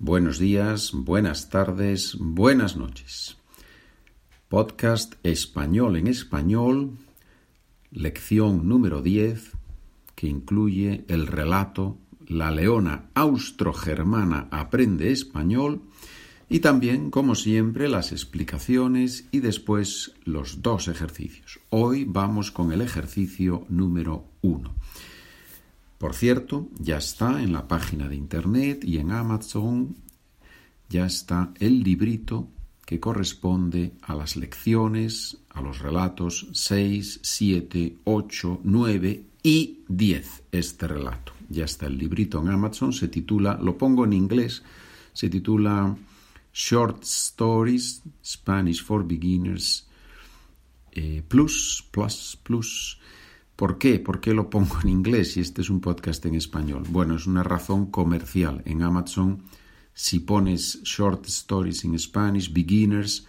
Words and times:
Buenos 0.00 0.40
días, 0.40 0.90
buenas 0.92 1.50
tardes, 1.50 2.16
buenas 2.18 2.76
noches. 2.76 3.36
Podcast 4.48 5.14
Español 5.22 5.96
en 5.96 6.08
Español, 6.08 6.98
lección 7.92 8.68
número 8.68 9.02
10, 9.02 9.52
que 10.16 10.26
incluye 10.26 11.04
el 11.06 11.28
relato 11.28 11.96
La 12.26 12.50
leona 12.50 13.08
austrogermana 13.14 14.48
aprende 14.50 15.12
español 15.12 15.82
y 16.48 16.58
también, 16.58 17.10
como 17.10 17.36
siempre, 17.36 17.88
las 17.88 18.10
explicaciones 18.10 19.28
y 19.30 19.40
después 19.40 20.16
los 20.24 20.60
dos 20.60 20.88
ejercicios. 20.88 21.60
Hoy 21.70 22.04
vamos 22.04 22.50
con 22.50 22.72
el 22.72 22.80
ejercicio 22.80 23.64
número 23.68 24.24
1. 24.42 24.74
Por 26.04 26.12
cierto, 26.12 26.68
ya 26.78 26.98
está 26.98 27.42
en 27.42 27.54
la 27.54 27.66
página 27.66 28.10
de 28.10 28.14
internet 28.14 28.84
y 28.84 28.98
en 28.98 29.10
Amazon, 29.10 29.96
ya 30.90 31.06
está 31.06 31.54
el 31.58 31.82
librito 31.82 32.50
que 32.84 33.00
corresponde 33.00 33.94
a 34.02 34.14
las 34.14 34.36
lecciones, 34.36 35.38
a 35.48 35.62
los 35.62 35.78
relatos 35.78 36.46
6, 36.52 37.20
7, 37.22 37.96
8, 38.04 38.60
9 38.64 39.24
y 39.42 39.78
10. 39.88 40.42
Este 40.52 40.88
relato. 40.88 41.32
Ya 41.48 41.64
está 41.64 41.86
el 41.86 41.96
librito 41.96 42.38
en 42.38 42.48
Amazon, 42.50 42.92
se 42.92 43.08
titula, 43.08 43.58
lo 43.62 43.78
pongo 43.78 44.04
en 44.04 44.12
inglés, 44.12 44.62
se 45.14 45.30
titula 45.30 45.96
Short 46.52 47.02
Stories, 47.02 48.02
Spanish 48.22 48.84
for 48.84 49.08
Beginners, 49.08 49.88
eh, 50.92 51.22
Plus, 51.26 51.82
Plus, 51.90 52.38
Plus. 52.42 52.98
¿Por 53.56 53.78
qué? 53.78 54.00
¿Por 54.00 54.20
qué 54.20 54.34
lo 54.34 54.50
pongo 54.50 54.80
en 54.82 54.88
inglés 54.88 55.32
si 55.32 55.40
este 55.40 55.62
es 55.62 55.70
un 55.70 55.80
podcast 55.80 56.26
en 56.26 56.34
español? 56.34 56.84
Bueno, 56.88 57.14
es 57.14 57.26
una 57.26 57.44
razón 57.44 57.86
comercial. 57.86 58.62
En 58.64 58.82
Amazon, 58.82 59.44
si 59.92 60.20
pones 60.20 60.82
short 60.82 61.26
stories 61.26 61.84
in 61.84 61.96
Spanish, 61.96 62.52
beginners, 62.52 63.26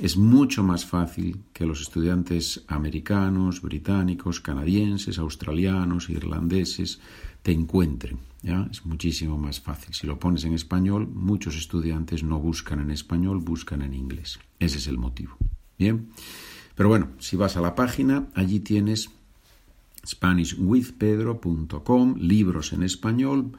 es 0.00 0.16
mucho 0.16 0.62
más 0.62 0.86
fácil 0.86 1.40
que 1.52 1.66
los 1.66 1.80
estudiantes 1.80 2.64
americanos, 2.68 3.60
británicos, 3.60 4.40
canadienses, 4.40 5.18
australianos, 5.18 6.08
irlandeses 6.08 7.00
te 7.42 7.50
encuentren. 7.50 8.18
¿ya? 8.42 8.68
Es 8.70 8.86
muchísimo 8.86 9.36
más 9.38 9.60
fácil. 9.60 9.92
Si 9.92 10.06
lo 10.06 10.20
pones 10.20 10.44
en 10.44 10.54
español, 10.54 11.08
muchos 11.08 11.56
estudiantes 11.56 12.22
no 12.22 12.38
buscan 12.38 12.78
en 12.78 12.92
español, 12.92 13.40
buscan 13.40 13.82
en 13.82 13.94
inglés. 13.94 14.38
Ese 14.60 14.78
es 14.78 14.86
el 14.86 14.98
motivo. 14.98 15.36
Bien. 15.76 16.10
Pero 16.76 16.88
bueno, 16.88 17.10
si 17.18 17.36
vas 17.36 17.56
a 17.56 17.60
la 17.60 17.74
página, 17.74 18.28
allí 18.34 18.60
tienes 18.60 19.10
SpanishWithPedro.com, 20.06 22.14
libros 22.18 22.72
en 22.72 22.82
español. 22.82 23.52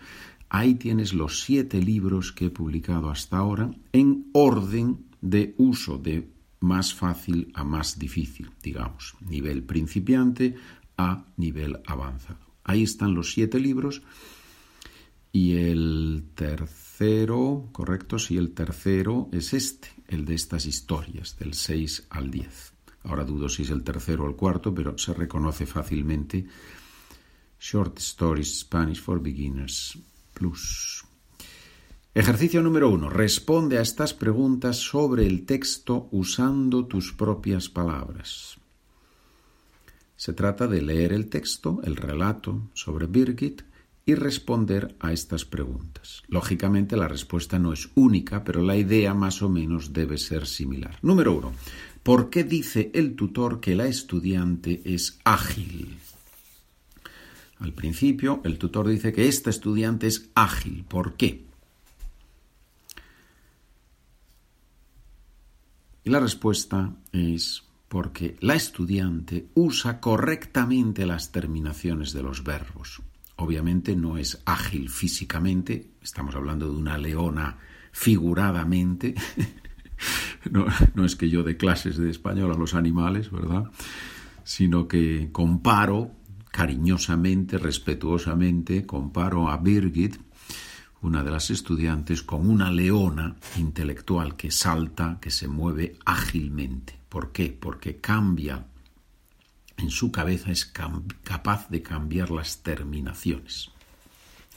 Ahí 0.49 0.75
tienes 0.75 1.13
los 1.13 1.41
siete 1.41 1.81
libros 1.81 2.31
que 2.31 2.45
he 2.45 2.49
publicado 2.49 3.09
hasta 3.09 3.37
ahora 3.37 3.71
en 3.91 4.27
orden 4.33 5.05
de 5.21 5.55
uso, 5.57 5.97
de 5.97 6.29
más 6.59 6.93
fácil 6.93 7.52
a 7.53 7.63
más 7.63 7.99
difícil, 7.99 8.49
digamos, 8.61 9.15
nivel 9.21 9.63
principiante 9.63 10.55
a 10.97 11.25
nivel 11.37 11.79
avanzado. 11.85 12.39
Ahí 12.63 12.83
están 12.83 13.13
los 13.13 13.33
siete 13.33 13.59
libros 13.59 14.02
y 15.31 15.57
el 15.57 16.23
tercero, 16.33 17.69
correcto, 17.71 18.17
sí, 18.17 18.37
el 18.37 18.53
tercero 18.53 19.30
es 19.33 19.53
este, 19.53 19.89
el 20.07 20.23
de 20.23 20.35
estas 20.35 20.65
historias, 20.65 21.37
del 21.37 21.53
6 21.53 22.07
al 22.09 22.31
10. 22.31 22.74
Ahora 23.06 23.23
dudo 23.23 23.50
si 23.50 23.64
es 23.64 23.70
el 23.70 23.84
tercero 23.84 24.25
o 24.25 24.28
el 24.28 24.36
cuarto, 24.36 24.73
pero 24.73 24.98
se 24.98 25.14
reconoce 25.14 25.66
fácilmente. 25.66 26.45
Short 27.59 27.98
Stories 28.00 28.59
Spanish 28.59 29.02
for 29.02 29.22
Beginners 29.22 29.98
Plus. 30.34 31.03
Ejercicio 32.14 32.61
número 32.61 32.89
uno. 32.89 33.09
Responde 33.09 33.78
a 33.78 33.81
estas 33.81 34.14
preguntas 34.14 34.78
sobre 34.78 35.26
el 35.26 35.45
texto 35.45 36.08
usando 36.11 36.86
tus 36.86 37.14
propias 37.14 37.70
palabras. 37.70 38.58
Se 40.15 40.33
trata 40.33 40.67
de 40.67 40.82
leer 40.82 41.11
el 41.11 41.27
texto, 41.27 41.82
el 41.83 41.95
relato 41.98 42.70
sobre 42.73 43.05
Birgit, 43.05 43.64
y 44.05 44.14
responder 44.14 44.95
a 44.99 45.11
estas 45.11 45.45
preguntas. 45.45 46.21
Lógicamente 46.27 46.95
la 46.95 47.08
respuesta 47.08 47.58
no 47.58 47.73
es 47.73 47.89
única, 47.95 48.43
pero 48.43 48.61
la 48.61 48.77
idea 48.77 49.14
más 49.14 49.42
o 49.42 49.49
menos 49.49 49.93
debe 49.93 50.17
ser 50.17 50.45
similar. 50.45 50.99
Número 51.02 51.33
uno. 51.33 51.54
¿Por 52.04 52.30
qué 52.30 52.44
dice 52.44 52.92
el 52.94 53.15
tutor 53.15 53.60
que 53.60 53.76
la 53.76 53.88
estudiante 53.88 54.82
es 54.86 55.20
ágil? 55.23 55.98
Al 57.60 57.73
principio, 57.73 58.42
el 58.44 58.60
tutor 58.60 58.88
dice 58.88 59.11
que 59.11 59.27
esta 59.27 59.49
estudiante 59.49 60.05
es 60.05 60.30
ágil. 60.36 60.86
¿Por 60.88 61.15
qué? 61.15 61.45
Y 66.04 66.10
la 66.11 66.20
respuesta 66.20 66.94
es 67.11 67.64
porque 67.88 68.36
la 68.39 68.54
estudiante 68.54 69.48
usa 69.55 69.99
correctamente 69.99 71.08
las 71.08 71.32
terminaciones 71.32 72.14
de 72.14 72.21
los 72.21 72.44
verbos. 72.44 73.02
Obviamente 73.37 73.95
no 73.95 74.17
es 74.17 74.41
ágil 74.45 74.89
físicamente, 74.89 75.91
estamos 76.01 76.35
hablando 76.35 76.71
de 76.71 76.77
una 76.77 76.97
leona 76.97 77.57
figuradamente, 77.91 79.15
no, 80.51 81.05
es 81.05 81.15
que 81.15 81.29
yo 81.29 81.43
dé 81.43 81.57
clases 81.57 81.97
de 81.97 82.09
español 82.09 82.51
a 82.51 82.57
los 82.57 82.73
animales, 82.73 83.31
¿verdad? 83.31 83.65
Sino 84.43 84.87
que 84.87 85.29
comparo 85.31 86.11
cariñosamente, 86.51 87.57
respetuosamente, 87.57 88.85
comparo 88.85 89.49
a 89.49 89.57
Birgit, 89.57 90.15
una 91.02 91.23
de 91.23 91.31
las 91.31 91.49
estudiantes, 91.52 92.23
con 92.23 92.49
una 92.49 92.71
leona 92.71 93.35
intelectual 93.57 94.35
que 94.35 94.52
salta, 94.52 95.19
que 95.19 95.29
se 95.29 95.47
mueve 95.47 95.97
ágilmente. 96.05 96.97
¿Por 97.09 97.31
qué? 97.31 97.55
Porque 97.59 97.97
cambia, 97.97 98.65
en 99.77 99.89
su 99.89 100.11
cabeza 100.11 100.52
es 100.52 100.65
capaz 100.65 101.69
de 101.69 101.81
cambiar 101.81 102.31
las 102.31 102.63
terminaciones, 102.63 103.71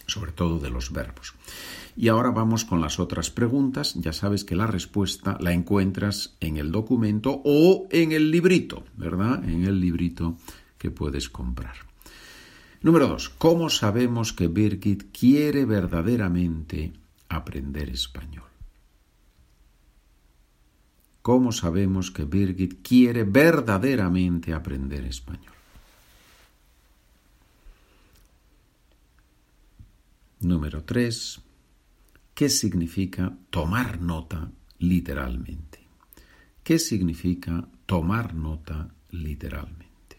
sobre 0.07 0.33
todo 0.33 0.59
de 0.59 0.71
los 0.71 0.93
verbos. 0.93 1.35
Y 1.97 2.09
ahora 2.09 2.31
vamos 2.31 2.65
con 2.65 2.81
las 2.81 3.01
otras 3.01 3.31
preguntas. 3.31 3.95
Ya 3.97 4.13
sabes 4.13 4.45
que 4.45 4.55
la 4.55 4.69
respuesta 4.69 5.37
la 5.41 5.53
encuentras 5.53 6.37
en 6.41 6.57
el 6.57 6.71
documento 6.71 7.43
o 7.45 7.89
en 7.91 8.13
el 8.13 8.31
librito, 8.31 8.85
¿verdad? 8.97 9.43
En 9.45 9.65
el 9.65 9.81
librito 9.81 10.37
que 10.79 10.91
puedes 10.91 11.29
comprar. 11.29 11.75
Número 12.81 13.09
dos. 13.09 13.29
¿Cómo 13.29 13.69
sabemos 13.71 14.33
que 14.33 14.47
Birgit 14.47 15.11
quiere 15.11 15.65
verdaderamente 15.65 16.93
aprender 17.29 17.91
español? 17.91 18.45
¿Cómo 21.29 21.53
sabemos 21.53 22.11
que 22.11 22.25
Birgit 22.25 22.81
quiere 22.81 23.23
verdaderamente 23.25 24.55
aprender 24.55 25.05
español? 25.05 25.53
Número 30.41 30.85
tres. 30.85 31.39
¿Qué 32.33 32.49
significa 32.49 33.37
tomar 33.51 34.01
nota 34.01 34.51
literalmente? 34.79 35.81
¿Qué 36.65 36.79
significa 36.79 37.69
tomar 37.85 38.33
nota 38.33 38.89
literalmente? 39.11 40.17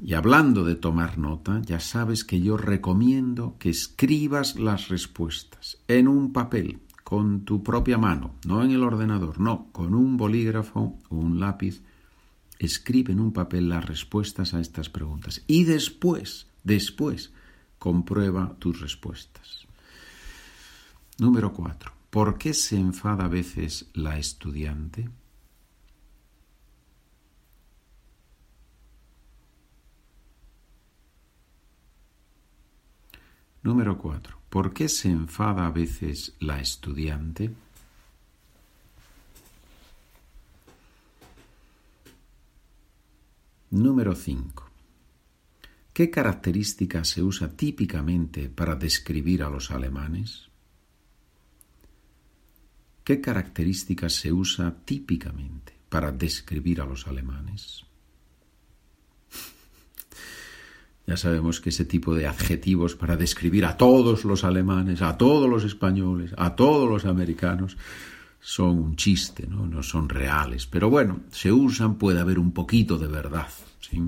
Y 0.00 0.14
hablando 0.14 0.62
de 0.62 0.76
tomar 0.76 1.18
nota, 1.18 1.60
ya 1.66 1.80
sabes 1.80 2.22
que 2.22 2.40
yo 2.40 2.56
recomiendo 2.56 3.56
que 3.58 3.70
escribas 3.70 4.54
las 4.54 4.86
respuestas 4.86 5.78
en 5.88 6.06
un 6.06 6.32
papel, 6.32 6.78
con 7.08 7.46
tu 7.46 7.62
propia 7.62 7.96
mano, 7.96 8.34
no 8.44 8.62
en 8.62 8.70
el 8.70 8.82
ordenador, 8.82 9.40
no, 9.40 9.72
con 9.72 9.94
un 9.94 10.18
bolígrafo 10.18 10.98
o 11.08 11.16
un 11.16 11.40
lápiz. 11.40 11.80
Escribe 12.58 13.14
en 13.14 13.20
un 13.20 13.32
papel 13.32 13.70
las 13.70 13.86
respuestas 13.86 14.52
a 14.52 14.60
estas 14.60 14.90
preguntas. 14.90 15.42
Y 15.46 15.64
después, 15.64 16.48
después, 16.64 17.32
comprueba 17.78 18.56
tus 18.58 18.82
respuestas. 18.82 19.66
Número 21.16 21.54
cuatro. 21.54 21.92
¿Por 22.10 22.36
qué 22.36 22.52
se 22.52 22.76
enfada 22.76 23.24
a 23.24 23.28
veces 23.28 23.88
la 23.94 24.18
estudiante? 24.18 25.08
Número 33.62 33.96
cuatro. 33.96 34.37
¿Por 34.50 34.72
qué 34.72 34.88
se 34.88 35.10
enfada 35.10 35.66
a 35.66 35.70
veces 35.70 36.34
la 36.40 36.60
estudiante? 36.60 37.50
Número 43.70 44.14
cinco. 44.14 44.70
¿Qué 45.92 46.10
característica 46.10 47.04
se 47.04 47.22
usa 47.22 47.54
típicamente 47.56 48.48
para 48.48 48.74
describir 48.74 49.42
a 49.42 49.50
los 49.50 49.70
alemanes? 49.70 50.48
¿Qué 53.04 53.20
característica 53.20 54.08
se 54.08 54.32
usa 54.32 54.74
típicamente 54.84 55.74
para 55.88 56.12
describir 56.12 56.80
a 56.80 56.86
los 56.86 57.06
alemanes? 57.06 57.87
Ya 61.08 61.16
sabemos 61.16 61.62
que 61.62 61.70
ese 61.70 61.86
tipo 61.86 62.14
de 62.14 62.26
adjetivos 62.26 62.94
para 62.94 63.16
describir 63.16 63.64
a 63.64 63.78
todos 63.78 64.26
los 64.26 64.44
alemanes, 64.44 65.00
a 65.00 65.16
todos 65.16 65.48
los 65.48 65.64
españoles, 65.64 66.34
a 66.36 66.54
todos 66.54 66.86
los 66.86 67.06
americanos, 67.06 67.78
son 68.40 68.78
un 68.78 68.94
chiste, 68.94 69.46
¿no? 69.46 69.66
no 69.66 69.82
son 69.82 70.10
reales. 70.10 70.66
Pero 70.66 70.90
bueno, 70.90 71.20
se 71.30 71.50
usan, 71.50 71.96
puede 71.96 72.20
haber 72.20 72.38
un 72.38 72.52
poquito 72.52 72.98
de 72.98 73.06
verdad. 73.06 73.48
¿sí? 73.80 74.02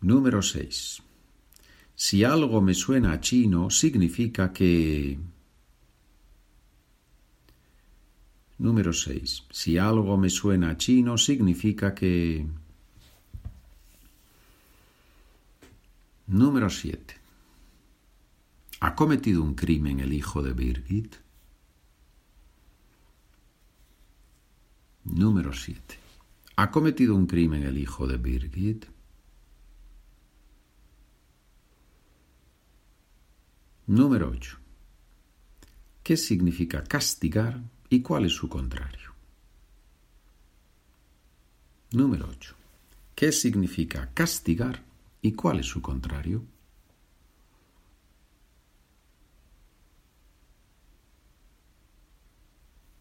Número 0.00 0.40
6. 0.40 1.02
Si 1.94 2.24
algo 2.24 2.62
me 2.62 2.72
suena 2.72 3.12
a 3.12 3.20
chino, 3.20 3.68
significa 3.68 4.54
que... 4.54 5.18
Número 8.56 8.94
6. 8.94 9.48
Si 9.50 9.76
algo 9.76 10.16
me 10.16 10.30
suena 10.30 10.70
a 10.70 10.78
chino, 10.78 11.18
significa 11.18 11.94
que... 11.94 12.46
Número 16.32 16.70
7. 16.70 17.14
¿Ha 18.80 18.94
cometido 18.94 19.42
un 19.42 19.54
crimen 19.54 20.00
el 20.00 20.14
hijo 20.14 20.42
de 20.42 20.54
Birgit? 20.54 21.16
Número 25.04 25.52
7. 25.52 25.98
¿Ha 26.56 26.70
cometido 26.70 27.14
un 27.14 27.26
crimen 27.26 27.64
el 27.64 27.76
hijo 27.76 28.06
de 28.06 28.16
Birgit? 28.16 28.86
Número 33.88 34.30
8. 34.30 34.58
¿Qué 36.02 36.16
significa 36.16 36.82
castigar 36.82 37.60
y 37.90 38.00
cuál 38.00 38.24
es 38.24 38.32
su 38.32 38.48
contrario? 38.48 39.12
Número 41.90 42.26
8. 42.26 42.54
¿Qué 43.14 43.32
significa 43.32 44.10
castigar 44.14 44.91
y 45.22 45.32
cuál 45.32 45.60
es 45.60 45.66
su 45.66 45.80
contrario? 45.80 46.44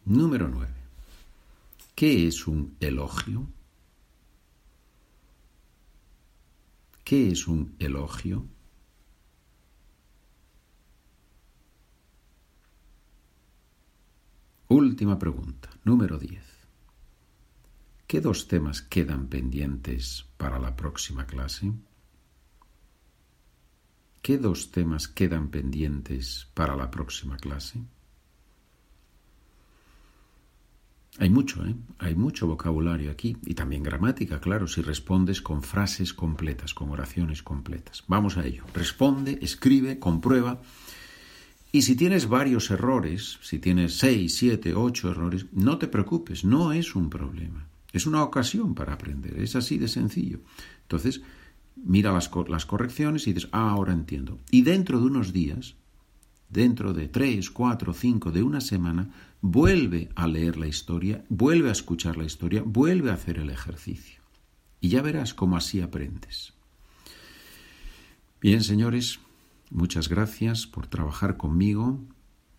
Número 0.06 0.48
9. 0.48 0.72
¿Qué 1.96 2.28
es 2.28 2.48
un 2.48 2.76
elogio? 2.80 3.48
¿Qué 7.04 7.32
es 7.32 7.48
un 7.48 7.76
elogio? 7.80 8.46
Última 14.68 15.18
pregunta, 15.18 15.70
número 15.84 16.18
10. 16.18 16.44
¿Qué 18.08 18.22
dos 18.22 18.48
temas 18.48 18.82
quedan 18.82 19.28
pendientes 19.28 20.26
para 20.38 20.60
la 20.60 20.76
próxima 20.76 21.26
clase? 21.26 21.72
¿Qué 24.22 24.38
dos 24.38 24.72
temas 24.72 25.08
quedan 25.08 25.50
pendientes 25.50 26.48
para 26.54 26.76
la 26.76 26.92
próxima 26.92 27.38
clase? 27.38 27.82
Hay 31.18 31.30
mucho, 31.30 31.66
¿eh? 31.66 31.76
Hay 32.00 32.16
mucho 32.16 32.48
vocabulario 32.48 33.12
aquí 33.12 33.36
y 33.46 33.54
también 33.54 33.84
gramática, 33.84 34.40
claro, 34.40 34.68
si 34.68 34.82
respondes 34.82 35.42
con 35.42 35.62
frases 35.62 36.14
completas, 36.14 36.74
con 36.74 36.90
oraciones 36.90 37.44
completas. 37.44 38.04
Vamos 38.08 38.38
a 38.38 38.46
ello. 38.46 38.64
Responde, 38.74 39.40
escribe, 39.42 40.00
comprueba 40.00 40.62
y 41.72 41.82
si 41.82 41.96
tienes 41.96 42.28
varios 42.28 42.70
errores, 42.70 43.40
si 43.42 43.58
tienes 43.58 43.98
seis, 43.98 44.36
siete, 44.38 44.76
ocho 44.76 45.10
errores, 45.10 45.48
no 45.52 45.78
te 45.78 45.88
preocupes, 45.88 46.44
no 46.46 46.74
es 46.74 46.96
un 46.96 47.10
problema. 47.10 47.68
Es 47.92 48.06
una 48.06 48.24
ocasión 48.24 48.76
para 48.76 48.94
aprender, 48.94 49.40
es 49.40 49.56
así 49.56 49.78
de 49.78 49.88
sencillo. 49.88 50.42
Entonces, 50.84 51.22
mira 51.76 52.12
las, 52.12 52.30
correcciones 52.66 53.28
y 53.28 53.34
dices, 53.34 53.50
ah, 53.52 53.72
ahora 53.72 53.94
entiendo. 53.94 54.40
Y 54.52 54.62
dentro 54.64 55.00
de 55.00 55.06
unos 55.06 55.34
días, 55.34 55.76
dentro 56.50 56.94
de 56.94 57.08
tres, 57.08 57.50
cuatro, 57.50 57.94
cinco, 57.94 58.32
de 58.32 58.44
una 58.44 58.62
semana, 58.62 59.12
vuelve 59.42 60.10
a 60.16 60.28
leer 60.28 60.58
la 60.58 60.68
historia, 60.68 61.24
vuelve 61.30 61.70
a 61.70 61.74
escuchar 61.74 62.18
la 62.18 62.26
historia, 62.26 62.64
vuelve 62.66 63.12
a 63.12 63.16
hacer 63.16 63.40
el 63.40 63.50
ejercicio. 63.50 64.22
Y 64.80 64.90
ya 64.90 65.02
verás 65.02 65.34
cómo 65.34 65.58
así 65.58 65.82
aprendes. 65.82 66.54
Bien, 68.42 68.64
señores, 68.64 69.20
Muchas 69.72 70.10
gracias 70.10 70.68
por 70.68 70.88
trabajar 70.88 71.38
conmigo. 71.38 71.98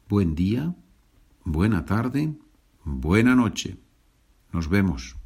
Buen 0.08 0.34
día, 0.34 0.74
buena 1.44 1.84
tarde, 1.84 2.32
buena 2.84 3.36
noche. 3.36 3.76
Nos 4.50 4.70
vemos. 4.70 5.21